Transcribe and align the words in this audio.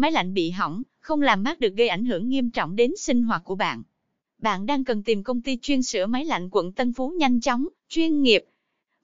máy 0.00 0.12
lạnh 0.12 0.34
bị 0.34 0.50
hỏng, 0.50 0.82
không 1.00 1.22
làm 1.22 1.42
mát 1.42 1.60
được 1.60 1.74
gây 1.76 1.88
ảnh 1.88 2.04
hưởng 2.04 2.28
nghiêm 2.28 2.50
trọng 2.50 2.76
đến 2.76 2.92
sinh 2.98 3.22
hoạt 3.22 3.44
của 3.44 3.54
bạn. 3.54 3.82
Bạn 4.38 4.66
đang 4.66 4.84
cần 4.84 5.02
tìm 5.02 5.22
công 5.22 5.42
ty 5.42 5.58
chuyên 5.62 5.82
sửa 5.82 6.06
máy 6.06 6.24
lạnh 6.24 6.48
quận 6.52 6.72
Tân 6.72 6.92
Phú 6.92 7.08
nhanh 7.08 7.40
chóng, 7.40 7.66
chuyên 7.88 8.22
nghiệp. 8.22 8.44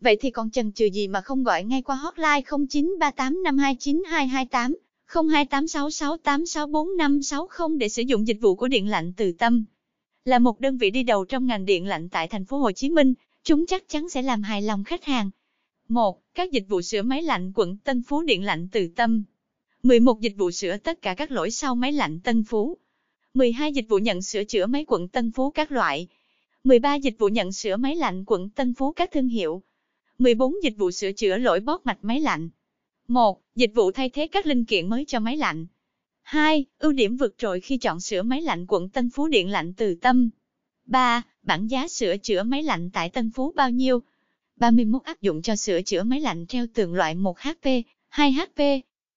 Vậy 0.01 0.17
thì 0.21 0.30
còn 0.30 0.51
chần 0.51 0.72
chừ 0.72 0.87
gì 0.87 1.09
mà 1.09 1.21
không 1.21 1.45
gọi 1.45 1.64
ngay 1.64 1.82
qua 1.82 1.96
hotline 1.96 2.40
0938529228, 2.40 4.74
0286686460 5.09 7.78
để 7.78 7.88
sử 7.88 8.03
dụng 8.03 8.26
dịch 8.26 8.38
vụ 8.40 8.54
của 8.54 8.69
điện 8.69 8.88
lạnh 8.88 9.13
từ 9.17 9.33
tâm. 9.33 9.65
Là 10.24 10.38
một 10.38 10.60
đơn 10.60 10.78
vị 10.78 10.90
đi 10.90 11.03
đầu 11.03 11.24
trong 11.24 11.47
ngành 11.47 11.65
điện 11.65 11.87
lạnh 11.87 12.08
tại 12.08 12.28
thành 12.28 12.44
phố 12.44 12.58
Hồ 12.58 12.72
Chí 12.72 12.90
Minh, 12.90 13.15
chúng 13.44 13.67
chắc 13.67 13.88
chắn 13.88 14.08
sẽ 14.08 14.22
làm 14.22 14.42
hài 14.42 14.63
lòng 14.63 14.85
khách 14.85 15.04
hàng. 15.04 15.31
1. 15.88 16.20
Các 16.34 16.52
dịch 16.52 16.65
vụ 16.69 16.83
sửa 16.83 17.02
máy 17.02 17.23
lạnh 17.23 17.52
quận 17.55 17.77
Tân 17.77 18.02
Phú 18.02 18.23
điện 18.23 18.45
lạnh 18.45 18.69
từ 18.73 18.88
tâm. 18.97 19.24
11 19.87 20.21
dịch 20.21 20.37
vụ 20.37 20.51
sửa 20.51 20.77
tất 20.77 21.03
cả 21.03 21.15
các 21.15 21.30
lỗi 21.30 21.51
sau 21.51 21.75
máy 21.75 21.93
lạnh 21.93 22.21
Tân 22.21 22.45
Phú. 22.45 22.77
12 23.35 23.73
dịch 23.73 23.89
vụ 23.89 23.99
nhận 23.99 24.23
sửa 24.23 24.45
chữa 24.45 24.67
máy 24.67 24.85
quận 24.89 25.09
Tân 25.09 25.33
Phú 25.33 25.51
các 25.51 25.73
loại. 25.73 26.09
13 26.65 26.95
dịch 26.95 27.19
vụ 27.19 27.29
nhận 27.29 27.53
sửa 27.53 27.77
máy 27.77 27.97
lạnh 27.97 28.25
quận 28.27 28.51
Tân 28.51 28.75
Phú 28.75 28.93
các 28.93 29.11
thương 29.13 29.29
hiệu. 29.29 29.63
14 30.19 30.55
dịch 30.63 30.77
vụ 30.77 30.91
sửa 30.91 31.13
chữa 31.13 31.37
lỗi 31.37 31.61
bóp 31.61 31.87
mạch 31.87 31.99
máy 32.03 32.21
lạnh. 32.21 32.49
1. 33.09 33.41
Dịch 33.55 33.71
vụ 33.75 33.93
thay 33.93 34.11
thế 34.11 34.27
các 34.27 34.47
linh 34.47 34.65
kiện 34.65 34.89
mới 34.89 35.05
cho 35.05 35.21
máy 35.21 35.37
lạnh. 35.37 35.67
2. 36.23 36.65
Ưu 36.79 36.93
điểm 36.93 37.16
vượt 37.16 37.35
trội 37.39 37.61
khi 37.61 37.79
chọn 37.79 38.01
sửa 38.01 38.23
máy 38.23 38.43
lạnh 38.43 38.66
quận 38.69 38.89
Tân 38.89 39.11
Phú 39.11 39.29
điện 39.29 39.51
lạnh 39.51 39.73
từ 39.77 39.95
tâm. 39.95 40.30
3. 40.85 41.23
Bản 41.43 41.66
giá 41.66 41.89
sửa 41.89 42.16
chữa 42.16 42.43
máy 42.43 42.63
lạnh 42.63 42.91
tại 42.93 43.11
Tân 43.11 43.30
Phú 43.35 43.53
bao 43.57 43.71
nhiêu? 43.71 44.03
31 44.57 45.03
áp 45.03 45.21
dụng 45.21 45.43
cho 45.43 45.57
sửa 45.57 45.83
chữa 45.83 46.03
máy 46.03 46.21
lạnh 46.21 46.47
treo 46.47 46.66
tường 46.75 46.95
loại 46.95 47.15
1 47.15 47.41
HP, 47.41 47.65
2 48.09 48.33
HP. 48.33 48.61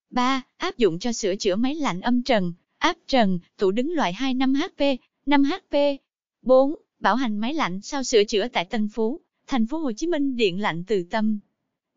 3. 0.09 0.41
Áp 0.57 0.77
dụng 0.77 0.99
cho 0.99 1.13
sửa 1.13 1.35
chữa 1.35 1.55
máy 1.55 1.75
lạnh 1.75 2.01
âm 2.01 2.23
trần, 2.23 2.53
áp 2.77 2.97
trần, 3.07 3.39
tủ 3.57 3.71
đứng 3.71 3.91
loại 3.91 4.13
25 4.13 4.53
HP, 4.53 4.81
5 5.25 5.43
HP. 5.43 5.75
4. 6.41 6.75
Bảo 6.99 7.15
hành 7.15 7.37
máy 7.37 7.53
lạnh 7.53 7.81
sau 7.81 8.03
sửa 8.03 8.23
chữa 8.23 8.47
tại 8.47 8.65
Tân 8.65 8.87
Phú, 8.87 9.19
thành 9.47 9.65
phố 9.65 9.77
Hồ 9.77 9.91
Chí 9.91 10.07
Minh 10.07 10.35
điện 10.35 10.61
lạnh 10.61 10.83
từ 10.87 11.03
tâm. 11.03 11.39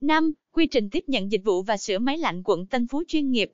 5. 0.00 0.32
Quy 0.52 0.66
trình 0.66 0.90
tiếp 0.90 1.04
nhận 1.06 1.32
dịch 1.32 1.44
vụ 1.44 1.62
và 1.62 1.76
sửa 1.76 1.98
máy 1.98 2.18
lạnh 2.18 2.42
quận 2.44 2.66
Tân 2.66 2.86
Phú 2.86 3.02
chuyên 3.08 3.30
nghiệp. 3.30 3.52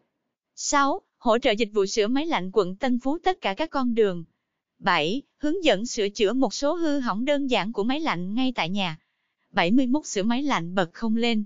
6. 0.56 1.00
Hỗ 1.18 1.38
trợ 1.38 1.50
dịch 1.50 1.70
vụ 1.72 1.86
sửa 1.86 2.06
máy 2.06 2.26
lạnh 2.26 2.50
quận 2.52 2.76
Tân 2.76 2.98
Phú 2.98 3.18
tất 3.18 3.40
cả 3.40 3.54
các 3.54 3.70
con 3.70 3.94
đường. 3.94 4.24
7. 4.78 5.22
Hướng 5.38 5.64
dẫn 5.64 5.86
sửa 5.86 6.08
chữa 6.08 6.32
một 6.32 6.54
số 6.54 6.74
hư 6.74 7.00
hỏng 7.00 7.24
đơn 7.24 7.46
giản 7.46 7.72
của 7.72 7.84
máy 7.84 8.00
lạnh 8.00 8.34
ngay 8.34 8.52
tại 8.54 8.68
nhà. 8.68 8.98
71 9.50 10.06
sửa 10.06 10.22
máy 10.22 10.42
lạnh 10.42 10.74
bật 10.74 10.90
không 10.92 11.16
lên. 11.16 11.44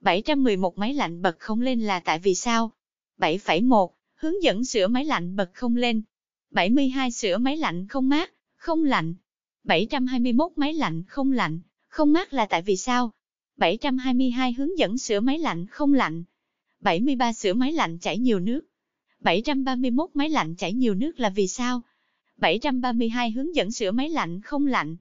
711 0.00 0.78
máy 0.78 0.94
lạnh 0.94 1.22
bật 1.22 1.38
không 1.38 1.60
lên 1.60 1.80
là 1.80 2.00
tại 2.00 2.18
vì 2.18 2.34
sao? 2.34 2.72
7,1 3.18 3.88
hướng 4.14 4.42
dẫn 4.42 4.64
sửa 4.64 4.86
máy 4.86 5.04
lạnh 5.04 5.36
bật 5.36 5.50
không 5.54 5.76
lên. 5.76 6.02
72 6.50 7.10
sửa 7.10 7.38
máy 7.38 7.56
lạnh 7.56 7.86
không 7.88 8.08
mát, 8.08 8.32
không 8.56 8.84
lạnh. 8.84 9.14
721 9.64 10.52
máy 10.56 10.74
lạnh 10.74 11.02
không 11.08 11.32
lạnh, 11.32 11.60
không 11.88 12.12
mát 12.12 12.32
là 12.32 12.46
tại 12.46 12.62
vì 12.62 12.76
sao? 12.76 13.10
722 13.56 14.52
hướng 14.52 14.78
dẫn 14.78 14.98
sửa 14.98 15.20
máy 15.20 15.38
lạnh 15.38 15.66
không 15.66 15.94
lạnh. 15.94 16.24
73 16.80 17.32
sửa 17.32 17.54
máy 17.54 17.72
lạnh 17.72 17.98
chảy 17.98 18.18
nhiều 18.18 18.40
nước. 18.40 18.60
731 19.20 20.10
máy 20.14 20.30
lạnh 20.30 20.54
chảy 20.54 20.72
nhiều 20.72 20.94
nước 20.94 21.20
là 21.20 21.30
vì 21.30 21.48
sao? 21.48 21.82
732 22.36 23.30
hướng 23.30 23.54
dẫn 23.54 23.72
sửa 23.72 23.90
máy 23.90 24.10
lạnh 24.10 24.40
không 24.40 24.66
lạnh. 24.66 24.96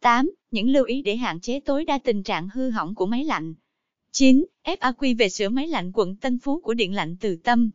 8. 0.00 0.30
Những 0.50 0.70
lưu 0.70 0.84
ý 0.84 1.02
để 1.02 1.16
hạn 1.16 1.40
chế 1.40 1.60
tối 1.60 1.84
đa 1.84 1.98
tình 1.98 2.22
trạng 2.22 2.48
hư 2.48 2.70
hỏng 2.70 2.94
của 2.94 3.06
máy 3.06 3.24
lạnh. 3.24 3.54
9. 4.14 4.44
FAQ 4.64 5.16
về 5.18 5.28
sửa 5.28 5.48
máy 5.48 5.66
lạnh 5.66 5.92
quận 5.94 6.16
Tân 6.16 6.38
Phú 6.38 6.60
của 6.60 6.74
Điện 6.74 6.94
lạnh 6.94 7.16
Từ 7.20 7.36
Tâm. 7.36 7.70